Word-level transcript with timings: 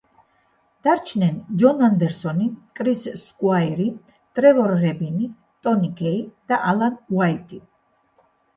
დარჩნენ: 0.85 1.35
ჯონ 1.63 1.83
ანდერსონი, 1.87 2.47
კრის 2.79 3.03
სკუაირი, 3.25 3.87
ტრევორ 4.39 4.75
რებინი, 4.87 5.31
ტონი 5.69 5.93
კეი 6.03 6.27
და 6.51 6.63
ალან 6.75 7.01
უაიტი. 7.21 7.65